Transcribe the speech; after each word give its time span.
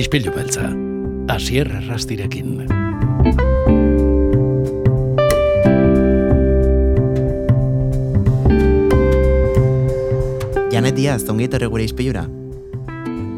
Ispilu 0.00 0.30
beltza, 0.32 0.62
asier 1.28 1.68
errastirekin. 1.76 2.54
Janet 10.72 10.96
Diaz, 10.96 11.26
ongi 11.28 11.50
etorri 11.50 11.68
gure 11.68 11.84
izpilura. 11.84 12.24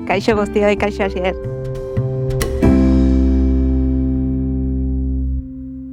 Kaixo 0.07 0.37
guztioi, 0.39 0.77
kaixo 0.79 1.09
asier. 1.09 1.35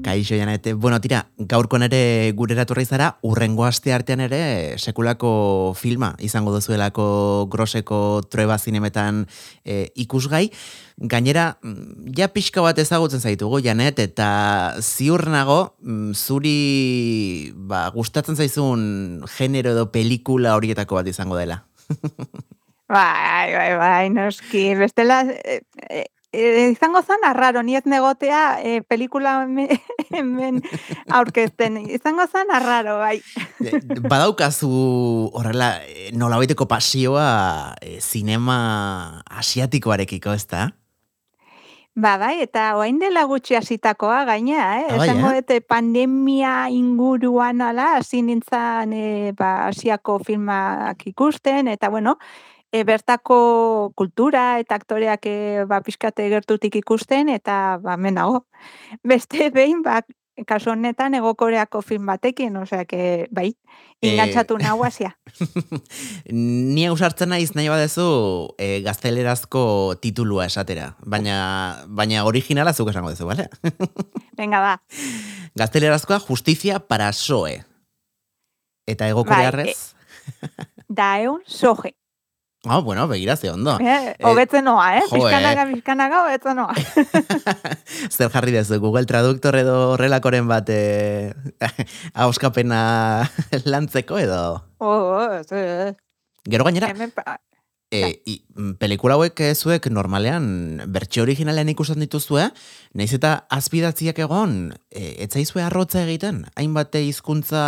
Kaixo 0.09 0.33
Janet, 0.33 0.73
bueno, 0.73 0.97
tira, 0.97 1.27
gaurko 1.37 1.77
nere 1.77 2.31
gure 2.33 2.55
eraturra 2.55 2.81
izara, 2.81 3.09
urrengo 3.21 3.67
aste 3.67 3.93
artean 3.93 4.23
ere 4.25 4.39
sekulako 4.81 5.75
filma 5.77 6.15
izango 6.25 6.49
duzuelako 6.55 7.05
groseko 7.53 7.99
trueba 8.25 8.57
zinemetan 8.57 9.27
e, 9.61 9.91
ikusgai. 10.01 10.47
Gainera, 11.13 11.59
mm, 11.61 12.09
ja 12.17 12.31
pixka 12.33 12.65
bat 12.65 12.81
ezagutzen 12.81 13.21
zaitugu, 13.21 13.61
Janet, 13.61 14.01
eta 14.01 14.31
ziur 14.81 15.27
nago, 15.29 15.75
mm, 15.85 16.17
zuri 16.17 17.53
ba, 17.53 17.85
gustatzen 17.93 18.33
zaizun 18.33 18.81
genero 19.37 19.77
edo 19.77 19.91
pelikula 19.93 20.57
horietako 20.57 21.03
bat 21.03 21.13
izango 21.13 21.37
dela. 21.37 21.67
Bai, 22.89 23.53
bai, 23.53 23.73
bai, 23.77 24.05
noski, 24.09 24.71
bestela, 24.73 25.19
e, 25.21 25.59
e, 26.31 26.41
e, 26.41 26.69
izango 26.71 27.01
zan 27.01 27.23
arraro, 27.25 27.63
ni 27.63 27.75
ez 27.75 27.85
negotea 27.85 28.59
e, 28.61 28.81
pelikula 28.81 29.41
hemen, 30.13 30.61
aurkezten, 31.09 31.77
izango 31.89 32.27
zan 32.27 32.51
arraro, 32.53 32.99
bai. 33.01 33.19
Eh, 33.65 33.79
Badaukazu 34.11 34.69
horrela 35.33 35.77
eh, 35.85 36.11
nolabaiteko 36.13 36.67
pasioa 36.69 37.75
eh, 37.81 37.97
zinema 38.01 39.23
asiatikoarekiko, 39.29 40.33
ez 40.33 40.45
da? 40.47 40.69
Ba, 41.99 42.13
bai, 42.21 42.37
eta 42.45 42.77
oain 42.79 42.99
dela 43.01 43.25
gutxi 43.27 43.57
hasitakoa 43.57 44.21
gaina, 44.29 44.59
eh? 44.79 44.85
Ah, 44.87 44.99
bai, 45.01 45.07
Esango 45.09 45.33
eh? 45.35 45.59
pandemia 45.59 46.69
inguruan 46.71 47.59
ala, 47.65 47.95
hasi 47.97 48.21
nintzen 48.23 48.93
e, 48.93 49.33
ba, 49.35 49.67
asiako 49.67 50.19
filmak 50.23 51.03
ikusten, 51.09 51.67
eta 51.67 51.89
bueno, 51.89 52.15
e, 52.71 52.83
bertako 52.83 53.91
kultura 53.95 54.59
eta 54.59 54.75
aktoreak 54.75 55.25
e, 55.25 55.65
ba, 55.69 55.81
pixkate 55.85 56.29
gertutik 56.29 56.75
ikusten, 56.81 57.29
eta 57.29 57.79
ba, 57.83 57.97
menago. 57.97 58.45
Beste 59.03 59.49
behin, 59.55 59.83
ba, 59.83 60.01
kasu 60.47 60.71
honetan 60.71 61.17
egokoreako 61.19 61.81
film 61.81 62.05
batekin, 62.07 62.55
osea, 62.57 62.85
que, 62.85 63.27
bai, 63.31 63.53
Eh, 64.01 64.13
ingantzatu 64.13 64.55
nahu 64.57 64.83
asia. 64.87 65.11
Ni 66.31 66.85
ausartzen 66.87 67.33
naiz 67.33 67.51
nahi 67.55 67.67
badezu 67.67 68.55
e, 68.55 68.79
gaztelerazko 68.85 69.99
titulua 69.99 70.47
esatera, 70.47 70.93
baina, 71.03 71.83
baina 71.87 72.23
originala 72.27 72.73
zuk 72.73 72.93
esango 72.93 73.11
duzu, 73.11 73.27
bale? 73.27 73.49
Venga, 74.39 74.63
ba. 74.63 74.73
Gaztelerazkoa 75.59 76.21
Justizia 76.23 76.79
para 76.79 77.11
Soe. 77.11 77.59
Eta 78.87 79.09
ego 79.09 79.25
Bai, 79.25 79.35
korearrez? 79.35 79.95
Da 80.87 81.17
eun 81.19 81.43
soje. 81.45 81.98
Ah, 82.65 82.79
bueno, 82.79 83.07
begira 83.07 83.37
ze 83.37 83.49
ondo. 83.49 83.77
Eh, 83.79 84.15
hobetzen 84.21 84.65
noa, 84.65 84.97
eh? 84.97 85.03
jo, 85.09 85.15
eh. 85.15 85.19
Pizkanaga, 85.21 85.65
pizkanaga, 85.71 86.23
hobetzen 86.25 86.57
noa. 86.59 86.73
Zer 88.15 88.29
jarri 88.33 88.51
dezu, 88.51 88.79
Google 88.83 89.05
Traductor 89.07 89.55
edo 89.55 89.93
horrelakoren 89.93 90.47
bat 90.49 90.67
e, 90.75 91.31
auskapena 92.13 93.29
lantzeko 93.71 94.19
edo? 94.19 94.41
Oh, 94.79 95.15
oh, 95.15 95.37
ez, 95.39 95.47
ez. 95.51 95.95
Gero 96.49 96.67
gainera, 96.67 96.91
Hemen, 96.91 97.15
pa- 97.15 97.39
E, 97.89 98.21
i, 98.29 98.35
mm, 98.53 98.75
pelikula 98.77 99.15
hauek 99.17 99.39
eh, 99.41 99.55
zuek 99.57 99.87
normalean 99.89 100.83
bertxe 100.93 101.23
originalean 101.23 101.71
ikusten 101.73 102.03
dituzue, 102.03 102.43
naiz 102.93 103.09
eta 103.17 103.31
azpidatziak 103.49 104.19
egon, 104.21 104.75
e, 104.93 105.15
etzaizue 105.25 105.63
arrotza 105.65 106.03
egiten, 106.03 106.43
hainbate 106.53 107.01
hizkuntza 107.07 107.63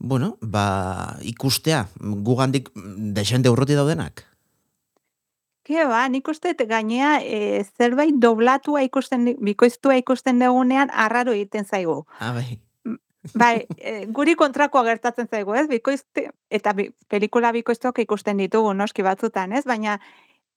bueno, 0.00 0.38
ba, 0.40 1.16
ikustea, 1.20 1.86
gugandik 2.00 2.70
desente 2.74 3.52
urruti 3.52 3.76
daudenak. 3.76 4.24
Ke 5.62 5.84
ba, 5.86 6.06
nik 6.08 6.26
uste 6.26 6.54
gainea 6.66 7.20
e, 7.20 7.62
zerbait 7.76 8.16
doblatua 8.16 8.82
ikusten, 8.82 9.36
bikoiztua 9.38 10.00
ikusten 10.00 10.40
dugunean 10.40 10.90
arraro 10.90 11.36
egiten 11.36 11.68
zaigu. 11.68 12.06
Ah, 12.18 12.32
bai. 12.32 12.58
Bai, 13.36 13.66
e, 13.76 14.06
guri 14.08 14.34
kontrakoa 14.40 14.82
gertatzen 14.88 15.28
zaigu, 15.28 15.54
ez? 15.54 15.66
Bikoizte, 15.68 16.30
eta 16.48 16.72
bi, 16.72 16.88
pelikula 17.08 17.52
bikoiztuak 17.52 18.00
ikusten 18.00 18.40
ditugu, 18.40 18.72
noski 18.72 19.04
batzutan, 19.04 19.52
ez? 19.52 19.66
Baina 19.68 19.98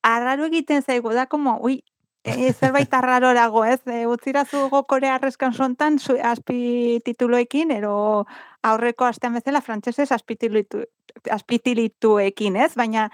arraro 0.01 0.47
egiten 0.47 0.81
zaigu 0.81 1.11
da, 1.11 1.27
como, 1.27 1.57
ui, 1.59 1.81
e, 2.23 2.53
zerbait 2.53 2.93
arraro 2.95 3.33
dago, 3.35 3.65
ez? 3.67 3.81
E, 3.91 4.05
utzirazu 4.07 4.69
gokore 4.71 5.11
arrezkan 5.11 5.51
sontan, 5.53 5.99
azpi 6.23 7.01
tituloekin, 7.03 7.75
ero 7.75 8.25
aurreko 8.63 9.05
astean 9.05 9.35
bezala 9.37 9.61
frantsesez 9.61 10.09
azpitilitu, 10.15 10.83
azpitilituekin, 11.31 12.55
ez? 12.55 12.71
Baina, 12.79 13.09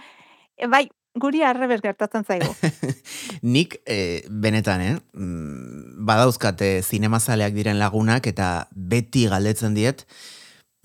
e, 0.57 0.67
bai, 0.69 0.85
guri 1.19 1.41
arrebes 1.43 1.81
gertatzen 1.81 2.25
zaigu. 2.25 2.53
Nik, 3.55 3.79
e, 3.85 4.23
benetan, 4.29 4.81
eh, 4.85 4.97
mm, 5.17 6.05
badauzkate 6.07 6.79
zinemazaleak 6.83 7.55
diren 7.57 7.79
lagunak 7.81 8.27
eta 8.29 8.67
beti 8.71 9.25
galdetzen 9.31 9.77
diet, 9.77 10.05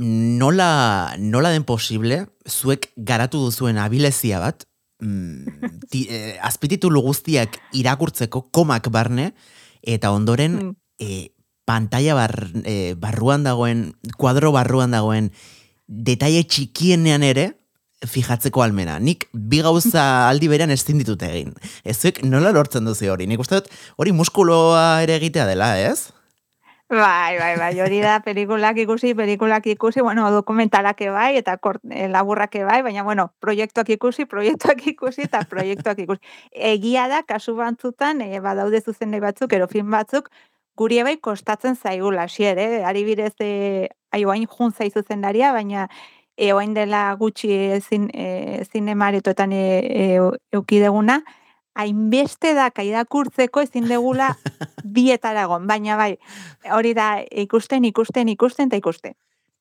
nola, 0.01 1.15
nola 1.21 1.53
den 1.55 1.67
posible, 1.69 2.25
zuek 2.49 2.91
garatu 2.97 3.45
duzuen 3.47 3.79
abilezia 3.79 4.41
bat, 4.43 4.65
mm, 5.05 5.61
ti, 5.91 6.07
e, 6.09 6.39
azpititulu 6.43 7.05
guztiak 7.05 7.61
irakurtzeko 7.77 8.49
komak 8.51 8.91
barne, 8.91 9.33
eta 9.83 10.11
ondoren 10.11 10.57
Mm. 10.57 10.77
e, 10.99 11.34
pantalla 11.65 12.15
bar, 12.15 12.35
e, 12.65 12.95
barruan 13.01 13.45
dagoen, 13.45 13.95
kuadro 14.19 14.53
barruan 14.53 14.95
dagoen, 14.95 15.31
detaile 15.87 16.45
txikienean 16.45 17.25
ere, 17.27 17.53
fijatzeko 18.07 18.63
almena. 18.63 18.99
Nik 19.01 19.29
bi 19.33 19.63
gauza 19.65 20.05
aldi 20.31 20.51
berean 20.53 20.75
ezin 20.75 21.01
ditut 21.01 21.23
egin. 21.25 21.55
Ez 21.85 21.99
zuek 22.01 22.23
nola 22.25 22.53
lortzen 22.53 22.85
duzu 22.85 23.11
hori? 23.13 23.29
Nik 23.31 23.41
uste 23.41 23.63
dut 23.63 23.73
hori 23.97 24.13
muskuloa 24.13 25.01
ere 25.05 25.17
egitea 25.21 25.49
dela, 25.49 25.75
ez? 25.81 26.11
Bai, 26.95 27.39
bai, 27.39 27.55
bai, 27.57 27.73
hori 27.81 27.97
da 28.05 28.19
pelikulak 28.23 28.77
ikusi, 28.79 29.15
pelikulak 29.17 29.65
ikusi, 29.73 30.03
bueno, 30.05 30.29
dokumentalak 30.31 31.01
bai, 31.15 31.39
eta 31.41 31.57
kort, 31.57 31.81
eh, 31.91 32.09
laburrak 32.13 32.53
bai, 32.69 32.83
baina, 32.83 33.03
bueno, 33.03 33.33
proiektuak 33.41 33.89
ikusi, 33.89 34.27
proiektuak 34.27 34.87
ikusi, 34.93 35.23
eta 35.25 35.41
proiektuak 35.49 35.99
ikusi. 36.05 36.21
Egia 36.53 37.09
da, 37.09 37.23
kasu 37.23 37.57
bantzutan, 37.57 38.21
e, 38.21 38.39
badaude 38.39 38.83
zuzenei 38.83 39.21
batzuk, 39.21 39.53
ero 39.57 39.67
film 39.67 39.91
batzuk, 39.91 40.29
guri 40.77 41.03
bai 41.07 41.17
kostatzen 41.23 41.77
zaigula, 41.77 42.27
xier, 42.29 42.59
eh? 42.59 42.83
Ari 42.87 43.05
bidez, 43.05 43.35
e, 43.41 43.89
ai, 44.13 44.25
oain 44.25 44.47
jun 44.47 44.73
zaizu 44.73 45.03
zendaria, 45.03 45.53
baina 45.53 45.89
e, 46.37 46.53
oain 46.53 46.75
dela 46.75 47.15
gutxi 47.19 47.51
e, 47.53 47.81
zin, 47.81 48.09
e, 48.15 48.65
zinemaretoetan 48.71 49.53
e, 49.53 49.65
e, 49.81 50.07
eukideguna, 50.53 51.21
hainbeste 51.75 52.55
da 52.55 52.71
irakurtzeko 52.83 53.63
ezin 53.67 53.89
degula 53.91 54.33
bietara 54.97 55.47
egon, 55.47 55.67
baina 55.67 55.97
bai, 55.97 56.17
hori 56.73 56.95
da 56.95 57.19
ikusten, 57.45 57.85
ikusten, 57.85 58.29
ikusten 58.29 58.71
eta 58.71 58.83
ikusten. 58.83 59.15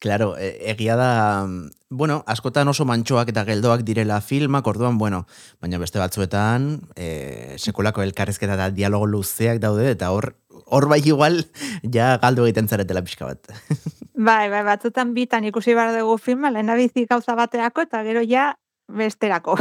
Claro, 0.04 0.36
e- 0.38 0.60
egia 0.68 0.98
da, 1.00 1.48
bueno, 1.88 2.26
askotan 2.28 2.68
oso 2.68 2.84
mantxoak 2.84 3.30
eta 3.32 3.46
geldoak 3.48 3.86
direla 3.88 4.18
filmak, 4.20 4.68
orduan, 4.68 4.98
bueno, 5.00 5.22
baina 5.64 5.80
beste 5.80 6.02
batzuetan, 6.02 6.82
e, 7.00 7.56
sekulako 7.56 8.04
elkarrezketa 8.04 8.58
eta 8.58 8.68
dialogo 8.76 9.08
luzeak 9.08 9.62
daude, 9.64 9.86
eta 9.94 10.10
hor, 10.12 10.34
hor 10.68 10.90
bai 10.92 11.00
igual, 11.08 11.46
ja 11.88 12.18
galdu 12.20 12.44
egiten 12.44 12.68
zaretela 12.68 13.06
pixka 13.08 13.32
bat. 13.32 13.48
Bai, 14.14 14.46
bai, 14.52 14.62
batzutan 14.68 15.16
bitan 15.16 15.48
ikusi 15.48 15.74
behar 15.74 15.96
dugu 15.96 16.20
filma, 16.22 16.52
lehena 16.54 16.76
bizi 16.78 17.08
gauza 17.10 17.34
baterako 17.36 17.88
eta 17.88 18.04
gero 18.06 18.22
ja 18.28 18.52
besterako. 18.88 19.56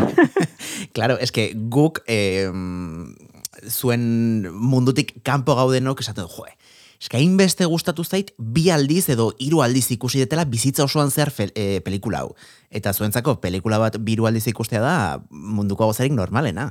claro, 0.96 1.16
eske 1.22 1.52
guk 1.72 2.02
e, 2.04 2.50
zuen 3.70 4.04
mundutik 4.52 5.14
kanpo 5.24 5.56
gaudenok 5.56 6.02
esaten, 6.04 6.28
joe, 6.28 6.52
eske 7.02 7.18
hainbeste 7.18 7.66
gustatu 7.66 8.04
zait, 8.06 8.30
bi 8.38 8.68
aldiz 8.70 9.08
edo 9.10 9.32
hiru 9.42 9.62
aldiz 9.64 9.88
ikusi 9.90 10.20
detela 10.22 10.44
bizitza 10.46 10.84
osoan 10.86 11.10
zer 11.10 11.32
fel, 11.34 11.50
e, 11.58 11.80
pelikula 11.82 12.22
hau. 12.22 12.36
Eta 12.70 12.92
zuentzako 12.94 13.40
pelikula 13.42 13.80
bat 13.82 13.98
biru 13.98 14.28
aldiz 14.30 14.46
ikustea 14.46 14.80
da 14.80 14.94
munduko 15.30 15.88
gozarik 15.90 16.14
normalena. 16.14 16.70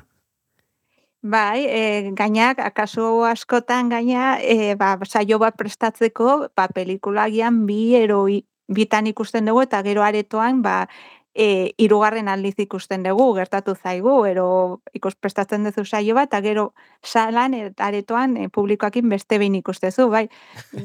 Bai, 1.21 1.67
e, 1.69 1.81
gainak, 2.17 2.57
akaso 2.63 3.25
askotan 3.29 3.91
gaina, 3.91 4.39
e, 4.41 4.73
ba, 4.79 4.95
saio 5.05 5.37
bat 5.37 5.53
prestatzeko, 5.59 6.47
ba, 6.57 6.67
pelikulagian 6.73 7.65
bi 7.67 7.93
ero 7.99 8.23
i- 8.27 8.45
bitan 8.71 9.05
ikusten 9.11 9.45
dugu, 9.45 9.61
eta 9.67 9.83
gero 9.83 10.01
aretoan, 10.01 10.63
ba, 10.63 10.87
e, 11.33 11.73
irugarren 11.77 12.27
aldiz 12.27 12.55
ikusten 12.59 13.03
dugu, 13.03 13.31
gertatu 13.37 13.75
zaigu, 13.75 14.25
ero 14.27 14.81
ikus 14.93 15.15
prestatzen 15.15 15.65
duzu 15.67 15.85
saio 15.85 16.15
bat, 16.15 16.29
eta 16.29 16.41
gero 16.43 16.71
salan, 17.03 17.55
eta 17.55 17.87
aretoan, 17.87 18.37
e, 18.37 18.49
publikoakin 18.49 19.09
beste 19.09 19.39
behin 19.41 19.55
ikustezu, 19.61 20.09
bai. 20.11 20.27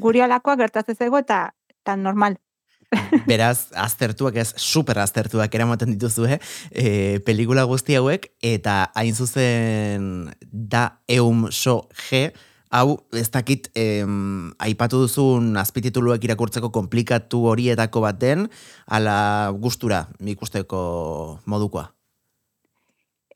Guri 0.02 0.22
alakoa 0.25 0.56
gertatzen 0.56 0.96
zaigu, 0.96 1.19
eta, 1.22 1.50
eta 1.82 1.96
normal. 1.96 2.38
Beraz, 3.31 3.72
aztertuak 3.75 4.37
ez, 4.38 4.52
super 4.56 5.00
aztertuak 5.02 5.54
eramaten 5.54 5.96
dituzu, 5.96 6.28
eh? 6.37 6.40
E, 6.70 6.84
pelikula 7.26 7.66
guzti 7.66 7.99
hauek, 7.99 8.31
eta 8.42 8.84
hain 8.94 9.14
zuzen 9.14 10.28
da 10.50 10.88
eum 11.08 11.49
so 11.50 11.82
G, 12.06 12.28
hau 12.70 12.98
ez 13.12 13.30
dakit 13.30 13.70
em, 13.74 14.52
aipatu 14.58 15.00
duzun 15.06 15.56
azpitituluek 15.56 16.24
irakurtzeko 16.24 16.70
komplikatu 16.70 17.44
horietako 17.52 18.00
baten, 18.00 18.48
ala 18.86 19.52
gustura 19.58 20.06
ikusteko 20.20 21.40
modukoa. 21.46 21.92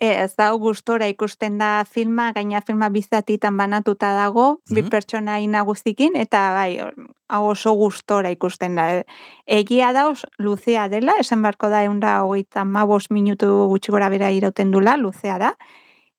E, 0.00 0.08
ez 0.24 0.32
da 0.38 0.46
gustora 0.56 1.04
ikusten 1.12 1.58
da 1.60 1.84
filma, 1.84 2.30
gaina 2.32 2.62
filma 2.64 2.88
bizatitan 2.88 3.56
banatuta 3.60 4.14
dago, 4.16 4.60
bi 4.70 4.80
Mhm. 4.80 4.88
pertsona 4.90 5.34
nagusikin 5.46 6.16
eta 6.16 6.52
bai, 6.54 6.80
hau 7.28 7.44
oso 7.50 7.74
gustora 7.74 8.30
ikusten 8.30 8.74
da. 8.76 9.02
Egia 9.46 9.92
da 9.92 10.08
os, 10.08 10.24
luzea 10.38 10.88
dela, 10.88 11.12
esan 11.20 11.42
beharko 11.42 11.68
da 11.68 11.84
eunda 11.84 12.22
hogeita 12.24 12.64
mabos 12.64 13.10
minutu 13.10 13.68
gutxi 13.68 13.92
gora 13.92 14.08
bera 14.08 14.30
irauten 14.30 14.70
dula, 14.70 14.96
luzea 14.96 15.38
da. 15.38 15.54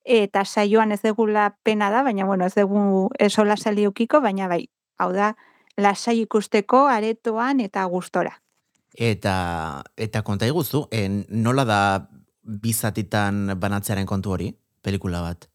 Eta 0.03 0.45
saioan 0.45 0.91
ez 0.91 1.01
degula 1.01 1.57
pena 1.63 1.91
da, 1.93 2.01
baina 2.03 2.25
bueno, 2.25 2.45
ez 2.45 2.55
dugu 2.55 3.09
esola 3.19 3.57
saliukiko, 3.57 4.21
baina 4.21 4.47
bai, 4.47 4.65
hau 4.97 5.11
da, 5.13 5.35
lasai 5.77 6.21
ikusteko 6.21 6.87
aretoan 6.87 7.59
eta 7.59 7.85
gustora. 7.85 8.33
Eta, 8.97 9.83
eta 9.95 10.21
konta 10.27 10.49
iguzu, 10.49 10.87
en, 10.91 11.23
nola 11.29 11.65
da 11.65 11.81
bizatitan 12.41 13.53
banatzearen 13.59 14.09
kontu 14.09 14.33
hori, 14.33 14.49
pelikula 14.83 15.21
bat? 15.21 15.47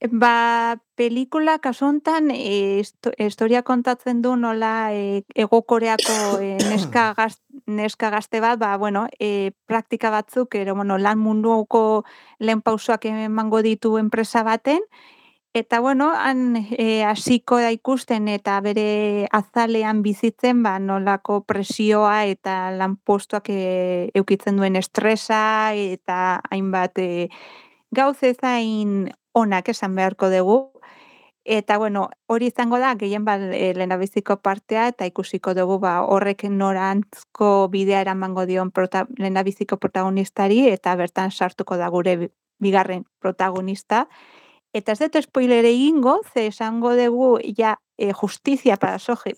Ba, 0.00 0.80
pelikula 0.96 1.58
kasu 1.60 1.84
hontan 1.84 2.30
e, 2.32 2.80
histo- 2.80 3.12
historia 3.20 3.60
kontatzen 3.62 4.22
du 4.24 4.32
nola 4.36 4.92
e, 4.96 5.22
egokoreako 5.34 6.40
e, 6.40 6.54
neska, 6.70 7.12
gaz, 7.18 7.34
neska 7.66 8.10
gazte 8.10 8.40
bat, 8.40 8.58
ba, 8.58 8.76
bueno, 8.76 9.06
e, 9.18 9.52
praktika 9.66 10.10
batzuk, 10.10 10.54
ero, 10.54 10.74
bueno, 10.74 10.98
lan 10.98 11.18
munduko 11.18 12.04
lehen 12.38 12.62
pausoak 12.62 13.04
emango 13.06 13.62
ditu 13.62 13.96
enpresa 13.98 14.42
baten, 14.42 14.80
eta, 15.54 15.80
bueno, 15.80 16.10
han 16.14 16.56
e, 16.56 17.02
hasiko 17.04 17.58
da 17.58 17.70
ikusten 17.74 18.28
eta 18.28 18.60
bere 18.60 19.26
azalean 19.32 20.02
bizitzen, 20.02 20.62
ba, 20.62 20.78
nolako 20.78 21.42
presioa 21.44 22.24
eta 22.26 22.70
lanpostuak 22.70 23.50
e, 23.50 24.10
eukitzen 24.14 24.56
duen 24.56 24.76
estresa 24.76 25.72
eta 25.74 26.40
hainbat 26.50 26.98
e, 26.98 27.28
gauz 27.90 28.22
ezain 28.22 29.10
onak 29.34 29.68
esan 29.68 29.94
beharko 29.94 30.30
dugu. 30.30 30.58
Eta 31.50 31.78
bueno, 31.78 32.10
hori 32.30 32.46
izango 32.46 32.78
da 32.78 32.92
gehien 32.94 33.24
bat 33.26 33.42
e, 33.42 33.72
lehendabiziko 33.74 34.36
partea 34.38 34.84
eta 34.92 35.06
ikusiko 35.08 35.50
dugu 35.58 35.80
ba 35.82 35.96
horrek 36.06 36.44
norantzko 36.46 37.66
bidea 37.72 38.04
eramango 38.04 38.44
dion 38.46 38.70
prota, 38.70 39.06
lehendabiziko 39.18 39.76
protagonistari 39.82 40.68
eta 40.70 40.94
bertan 40.94 41.32
sartuko 41.34 41.76
da 41.76 41.88
gure 41.90 42.16
bi- 42.16 42.30
bigarren 42.62 43.02
protagonista. 43.18 44.04
Eta 44.72 44.92
ez 44.94 45.00
dut 45.00 45.18
spoiler 45.24 45.66
egingo, 45.66 46.20
ze 46.32 46.46
esango 46.52 46.94
dugu 46.94 47.38
ja 47.58 47.74
e, 47.98 48.12
justizia 48.12 48.76
para 48.76 48.98
soje 48.98 49.34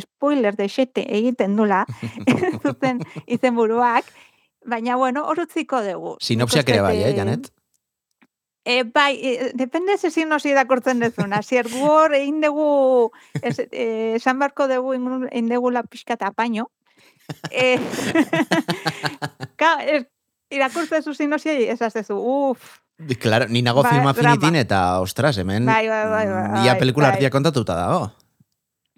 spoiler 0.00 0.56
de 0.56 0.68
xete 0.72 1.04
egiten 1.18 1.56
dula 1.56 1.84
zuzen 2.62 3.02
izenburuak, 3.26 4.06
baina 4.64 4.96
bueno, 4.96 5.26
hor 5.28 5.44
utziko 5.44 5.82
dugu. 5.84 6.16
Sinopsiak 6.18 6.68
ere 6.72 6.80
bai, 6.80 7.02
eh, 7.02 7.12
Janet? 7.14 7.52
E, 8.64 8.84
bai, 8.84 9.18
e, 9.18 9.50
depende 9.54 9.98
ze 9.98 10.10
sinopsi 10.10 10.50
irakurtzen 10.50 11.00
dezun. 11.02 11.32
Asier, 11.32 11.66
gu 11.68 11.82
hor 11.90 12.14
egin 12.14 12.40
dugu, 12.40 13.10
es, 13.42 13.58
e, 13.58 14.14
esan 14.16 14.38
beharko 14.38 14.68
dugu 14.70 14.94
egin 14.94 15.50
pixka 15.90 16.14
eta 16.14 16.30
apaino. 16.30 16.70
E, 17.50 17.78
ka, 19.60 19.82
es, 19.82 20.06
irakurtzen 20.50 21.02
zu 21.02 21.14
sinopsia 21.14 21.58
esaz 21.74 21.92
dezu, 21.94 22.16
uf, 22.18 22.78
Claro, 23.18 23.48
ni 23.48 23.62
nago 23.62 23.82
Ba, 23.82 23.90
filma 23.90 24.12
drama. 24.12 24.36
finitin 24.36 24.56
eta, 24.60 25.00
ostras, 25.00 25.36
hemen 25.38 25.66
Bai, 25.66 25.88
bai, 25.88 26.04
bai, 26.06 26.26
bai, 26.28 26.48
mm, 26.48 26.64
ia 26.64 26.72
bai, 26.72 26.78
pelikula 26.78 27.08
bai. 27.10 27.30
kontatuta 27.30 27.74
dago. 27.74 28.12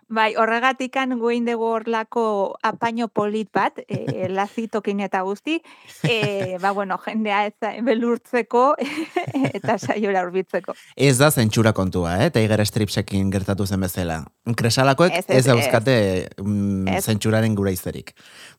Bai, 0.08 0.34
horregatikan 0.36 1.18
guein 1.20 1.44
dugu 1.48 1.64
horlako 1.78 2.56
apaino 2.62 3.08
polit 3.08 3.48
bat, 3.52 3.78
e, 3.88 4.28
lazitokin 4.28 5.00
eta 5.00 5.22
guzti, 5.26 5.60
e, 6.02 6.56
ba, 6.62 6.72
bueno, 6.76 6.98
jendea 6.98 7.46
ez 7.46 7.54
belurtzeko 7.86 8.74
eta 9.56 9.78
saiora 9.78 10.22
urbitzeko. 10.26 10.74
Ez 10.96 11.16
da 11.18 11.30
zentsura 11.30 11.72
kontua, 11.72 12.16
eh? 12.24 12.30
Tiger 12.34 12.64
Stripsekin 12.66 13.30
gertatu 13.30 13.66
zen 13.66 13.80
bezala. 13.80 14.22
Kresalakoek 14.56 15.12
Ez, 15.14 15.24
ez, 15.28 15.36
ez, 15.38 15.44
dauzkate 15.46 15.94
mm, 16.42 16.98
zentsuraren 17.00 17.54
gura 17.56 17.72
izerik. 17.72 18.12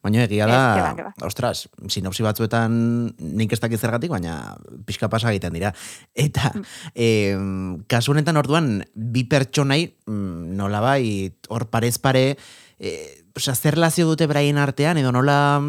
Baina 0.04 0.24
egia 0.26 0.46
Ez, 0.46 0.52
da, 0.52 0.62
keba, 0.76 0.94
keba. 0.98 1.28
ostras, 1.28 1.68
sinopsi 1.90 2.24
batzuetan 2.26 2.76
nik 3.20 3.54
ez 3.54 3.60
dakit 3.62 3.80
zergatik, 3.80 4.10
baina 4.14 4.56
pixka 4.86 5.10
pasa 5.10 5.32
egiten 5.34 5.54
dira. 5.54 5.74
Eta, 6.16 6.52
Mm. 6.56 6.64
em, 6.96 7.84
kasu 7.90 8.12
honetan 8.14 8.38
orduan, 8.38 8.84
bi 8.96 9.24
pertsonai, 9.28 9.95
mm, 10.06 10.56
nolabai, 10.57 11.34
hor 11.50 11.69
parez 11.69 11.98
pare, 12.00 12.38
e, 12.80 13.24
osea, 13.36 13.56
zer 13.56 13.78
lazio 13.78 14.07
dute 14.07 14.28
beraien 14.28 14.57
artean, 14.57 14.98
edo 14.98 15.12
nola, 15.12 15.62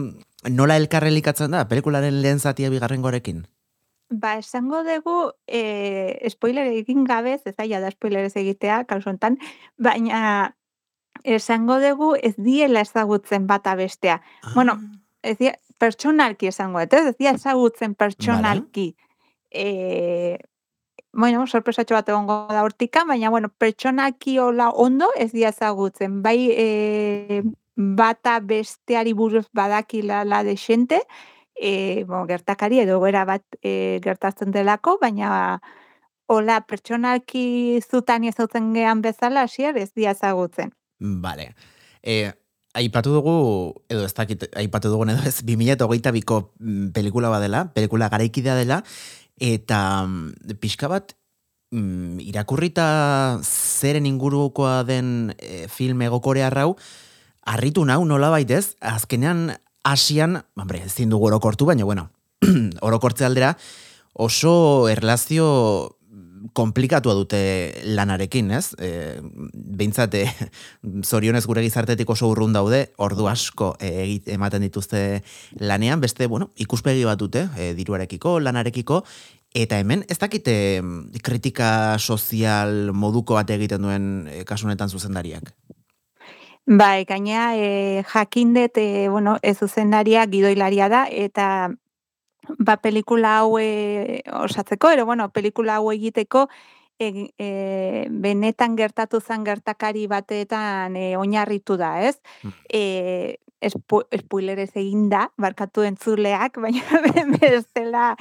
nola 0.51 0.77
elkarrelikatzen 0.77 1.57
da, 1.57 1.67
pelikularen 1.69 2.23
lehen 2.23 2.41
zatia 2.41 2.71
bigarren 2.71 3.03
gorekin? 3.03 3.47
Ba, 4.09 4.37
esango 4.39 4.85
dugu, 4.87 5.33
e, 5.51 6.29
spoiler 6.31 6.69
egin 6.71 7.05
gabez, 7.05 7.41
ez 7.45 7.57
daia 7.57 7.81
da 7.83 7.91
spoiler 7.91 8.29
ez 8.29 8.37
egitea, 8.39 8.85
kasu 8.87 9.11
honetan, 9.11 9.41
baina 9.83 10.55
esango 11.27 11.81
dugu 11.83 12.15
ez 12.23 12.35
diela 12.37 12.85
ezagutzen 12.87 13.47
bata 13.47 13.75
bestea. 13.75 14.21
Bueno, 14.55 14.79
ez 15.23 15.37
dia, 15.39 15.57
pertsonalki 15.79 16.47
esango 16.53 16.85
dut, 16.85 16.95
ez 17.11 17.17
dia 17.19 17.33
ezagutzen 17.35 17.97
pertsonalki. 17.99 18.93
E, 19.51 20.39
bueno, 21.17 21.47
sorpresatxo 21.47 21.97
bat 21.97 22.09
egongo 22.13 22.45
da 22.53 22.63
hortika, 22.63 23.05
baina, 23.09 23.31
bueno, 23.33 23.49
pertsonalki 23.49 24.37
hola 24.39 24.69
ondo 24.71 25.09
ez 25.17 25.33
dia 25.33 25.49
ezagutzen. 25.49 26.21
Bai, 26.23 26.51
e, 26.53 27.43
bata 27.77 28.39
besteari 28.41 29.15
buruz 29.17 29.47
badakila 29.53 30.25
la 30.25 30.43
de 30.45 30.57
xente, 30.57 31.01
e, 31.57 32.05
bueno, 32.05 32.27
gertakari 32.29 32.81
edo 32.85 33.01
gera 33.03 33.25
bat 33.25 33.45
e, 33.63 33.99
gertatzen 34.05 34.53
delako, 34.53 34.99
baina 35.01 35.61
hola 36.27 36.61
pertsonalki 36.69 37.81
zutan 37.81 38.25
ezautzen 38.29 38.75
gean 38.75 39.01
bezala 39.01 39.47
hasier 39.49 39.77
ez 39.79 39.93
dia 39.95 40.13
ezagutzen. 40.13 40.75
Vale. 41.01 41.55
E, 42.03 42.33
aipatu 42.77 43.15
dugu, 43.15 43.37
edo 43.89 44.05
ez 44.05 44.13
dakit, 44.15 44.51
aipatu 44.57 44.93
dugu 44.93 45.09
edo 45.09 45.25
ez, 45.25 45.41
2008 45.41 46.13
biko 46.13 46.43
mm, 46.59 46.91
pelikula 46.93 47.33
badela, 47.33 47.71
pelikula 47.73 48.11
garaikidea 48.13 48.57
dela, 48.59 48.83
eta 49.41 50.07
mm, 50.07 50.57
pixka 50.61 50.89
bat, 50.89 51.15
mm, 51.73 52.21
irakurrita 52.25 52.87
zeren 53.43 54.07
ingurukoa 54.07 54.83
den 54.89 55.35
e, 55.39 55.67
film 55.69 56.03
egokorea 56.03 56.51
rau, 56.51 56.77
harritu 57.47 57.85
nau 57.85 58.05
nola 58.05 58.31
baitez, 58.31 58.75
azkenean 58.81 59.51
asian, 59.87 60.41
hombre, 60.57 60.83
ezin 60.87 61.11
dugu 61.13 61.29
orokortu, 61.31 61.67
baina 61.69 61.85
bueno, 61.85 62.09
orokortze 62.87 63.27
aldera, 63.27 63.57
oso 64.13 64.89
erlazio 64.89 65.96
komplikatua 66.57 67.15
dute 67.15 67.41
lanarekin, 67.97 68.51
ez? 68.57 68.75
E, 68.79 69.19
behintzat, 69.53 70.15
e, 70.15 70.25
zorionez 71.05 71.45
gure 71.47 71.65
gizartetik 71.65 72.11
oso 72.11 72.31
urrun 72.33 72.57
daude, 72.57 72.87
ordu 72.97 73.29
asko 73.31 73.75
e, 73.81 74.21
ematen 74.33 74.65
dituzte 74.67 75.23
lanean, 75.61 76.01
beste, 76.01 76.27
bueno, 76.27 76.51
ikuspegi 76.57 77.05
bat 77.09 77.21
dute, 77.21 77.47
e, 77.57 77.73
diruarekiko, 77.79 78.39
lanarekiko, 78.41 79.03
eta 79.57 79.79
hemen, 79.81 80.05
ez 80.09 80.19
dakite 80.21 80.57
kritika 81.25 81.97
sozial 81.99 82.93
moduko 82.93 83.39
bat 83.39 83.51
egiten 83.51 83.83
duen 83.83 84.11
e, 84.29 84.45
kasunetan 84.49 84.93
zuzendariak. 84.93 85.55
Bai, 86.67 87.05
gainea 87.07 87.53
e, 87.55 88.05
jakin 88.11 88.53
dut, 88.55 88.79
e, 88.83 89.09
bueno, 89.09 89.39
ez 89.43 89.57
zuzendaria 89.63 90.27
gidoilaria 90.27 90.89
da, 90.91 91.07
eta 91.07 91.71
ba, 92.59 92.77
pelikula 92.79 93.39
hau 93.41 93.59
e, 93.61 94.23
osatzeko, 94.33 94.91
ero, 94.91 95.07
bueno, 95.07 95.31
pelikula 95.31 95.77
hau 95.77 95.91
egiteko, 95.93 96.47
e, 96.99 97.33
e, 97.39 98.07
benetan 98.11 98.77
gertatu 98.77 99.21
zen 99.21 99.45
gertakari 99.45 100.07
batetan 100.07 100.97
e, 100.97 101.17
oinarritu 101.17 101.77
da, 101.77 102.01
ez? 102.09 102.21
Mm. 102.43 102.55
E, 102.73 102.83
espo, 103.61 104.03
spoilerez 104.13 104.71
egin 104.77 105.09
da, 105.13 105.27
barkatu 105.41 105.85
entzuleak, 105.87 106.59
baina 106.65 107.37
bestela 107.37 108.15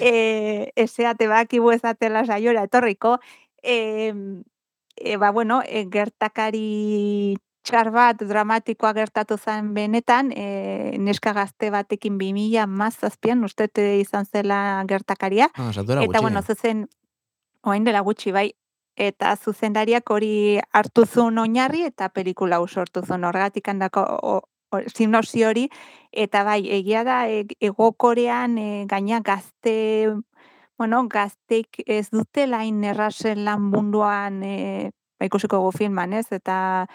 e, 0.00 0.72
eseate 0.76 1.28
bakibu 1.30 1.72
ezatela 1.74 2.24
saiora 2.26 2.66
etorriko, 2.66 3.18
e, 3.62 4.12
e, 4.96 5.16
ba, 5.16 5.30
bueno, 5.30 5.62
e, 5.66 5.86
gertakari 5.92 7.36
txar 7.66 7.90
bat 7.90 8.20
dramatikoa 8.22 8.92
gertatu 8.96 9.36
zen 9.36 9.72
benetan, 9.74 10.30
e, 10.32 10.96
neska 11.02 11.32
gazte 11.36 11.70
batekin 11.74 12.18
2000 12.20 12.66
mazazpian, 12.70 13.42
uste 13.44 13.66
dut 13.66 13.82
izan 14.00 14.26
zela 14.26 14.84
gertakaria, 14.88 15.50
Ah, 15.54 15.70
eta 15.70 15.82
gutxi. 15.82 16.20
bueno, 16.22 16.42
zuzen, 16.42 16.86
oain 17.66 17.84
dela 17.84 18.00
gutxi 18.06 18.32
bai, 18.32 18.52
eta 18.96 19.34
zuzendariak 19.36 20.08
hori 20.10 20.58
hartu 20.72 21.04
zuen 21.06 21.38
oinarri 21.38 21.82
eta 21.84 22.08
pelikula 22.08 22.60
sortu 22.66 23.02
zuen 23.04 23.24
horregatik 23.24 23.68
handako 23.68 24.42
sinopsi 24.94 25.44
hori, 25.44 25.68
eta 26.12 26.44
bai, 26.44 26.62
egia 26.70 27.04
da, 27.04 27.28
e, 27.28 27.44
egokorean 27.60 28.58
e, 28.58 28.84
gaina 28.86 29.20
gazte, 29.20 30.12
bueno, 30.78 31.06
gazteik 31.08 31.82
ez 31.86 32.08
dute 32.10 32.46
lain 32.46 32.82
errazen 32.84 33.44
lan 33.44 33.62
munduan 33.72 34.42
e, 34.42 34.90
ba, 35.18 35.26
ikusiko 35.26 35.60
gu 35.60 35.72
filman, 35.72 36.12
ez? 36.12 36.26
Eta 36.30 36.86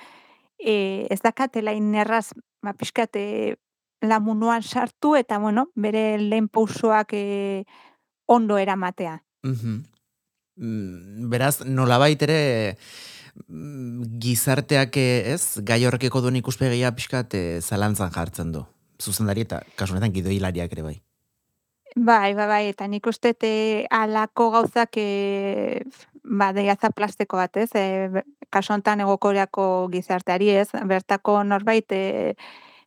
e, 0.63 1.07
ez 1.09 1.19
dakate 1.21 1.61
lain 1.61 1.93
erraz, 1.95 2.31
ba, 2.63 2.73
pixkate 2.77 3.57
lan 4.01 4.23
munduan 4.25 4.63
sartu, 4.63 5.15
eta, 5.17 5.37
bueno, 5.39 5.67
bere 5.75 6.17
lehen 6.17 6.49
pausoak 6.49 7.13
e, 7.13 7.63
ondo 8.27 8.57
eramatea. 8.57 9.21
Mm 9.43 9.81
Beraz, 11.31 11.63
nolabait 11.65 12.21
ere 12.21 12.75
mm, 13.47 14.19
gizarteak 14.21 14.97
ez, 14.99 15.57
gai 15.65 15.79
horrekeko 15.87 16.21
duen 16.21 16.37
ikuspegia 16.37 16.91
pixkat 16.93 17.33
e, 17.33 17.43
zalantzan 17.61 18.11
jartzen 18.13 18.51
du. 18.53 18.61
Zuzendari 19.01 19.47
eta 19.47 19.63
kasunetan 19.79 20.13
gidoilariak 20.13 20.75
ere 20.75 20.83
bai. 20.85 20.97
Bai, 21.95 22.35
bai, 22.35 22.47
bai, 22.47 22.61
eta 22.69 22.85
nik 22.87 23.07
uste 23.07 23.33
alako 23.89 24.51
gauzak 24.51 24.95
e, 24.97 25.81
ba, 26.23 26.51
deiaza 26.53 26.91
plastiko 26.91 27.37
bat, 27.37 27.57
ez? 27.57 27.69
E, 27.75 28.23
kasu 28.49 28.73
honetan 28.73 29.01
egokoreako 29.05 29.89
gizarteari, 29.93 30.49
ez? 30.63 30.69
Bertako 30.87 31.41
norbait, 31.43 31.91
e, 31.91 32.35